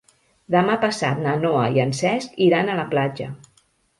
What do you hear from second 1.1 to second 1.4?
na